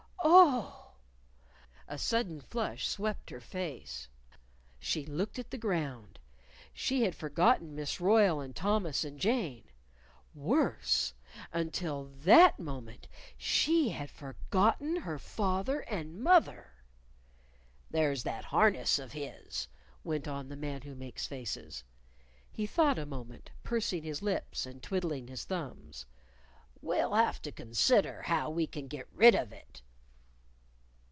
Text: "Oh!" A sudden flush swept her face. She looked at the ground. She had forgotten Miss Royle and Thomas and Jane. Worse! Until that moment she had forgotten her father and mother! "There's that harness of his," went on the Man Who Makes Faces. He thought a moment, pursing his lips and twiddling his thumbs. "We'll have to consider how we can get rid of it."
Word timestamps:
"Oh!" 0.23 0.95
A 1.97 1.97
sudden 1.97 2.39
flush 2.39 2.87
swept 2.87 3.31
her 3.31 3.41
face. 3.41 4.07
She 4.79 5.05
looked 5.05 5.37
at 5.37 5.49
the 5.49 5.57
ground. 5.57 6.19
She 6.73 7.03
had 7.03 7.15
forgotten 7.15 7.75
Miss 7.75 7.99
Royle 7.99 8.39
and 8.39 8.55
Thomas 8.55 9.03
and 9.03 9.19
Jane. 9.19 9.65
Worse! 10.33 11.13
Until 11.51 12.05
that 12.23 12.59
moment 12.59 13.07
she 13.35 13.89
had 13.89 14.09
forgotten 14.09 14.97
her 14.97 15.19
father 15.19 15.81
and 15.81 16.23
mother! 16.23 16.71
"There's 17.89 18.23
that 18.23 18.45
harness 18.45 18.99
of 18.99 19.11
his," 19.11 19.67
went 20.03 20.27
on 20.29 20.47
the 20.47 20.55
Man 20.55 20.83
Who 20.83 20.95
Makes 20.95 21.27
Faces. 21.27 21.83
He 22.49 22.65
thought 22.65 22.99
a 22.99 23.05
moment, 23.05 23.51
pursing 23.63 24.03
his 24.03 24.21
lips 24.21 24.65
and 24.65 24.81
twiddling 24.81 25.27
his 25.27 25.43
thumbs. 25.43 26.05
"We'll 26.79 27.15
have 27.15 27.41
to 27.41 27.51
consider 27.51 28.21
how 28.21 28.49
we 28.49 28.65
can 28.65 28.87
get 28.87 29.09
rid 29.13 29.35
of 29.35 29.51
it." 29.51 29.81